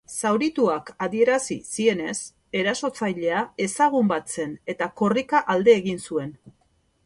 [0.27, 2.15] Zaurituak adierazi zienez,
[2.61, 6.37] erasotzailea ezagun bat zen eta korrika alde egin zuen.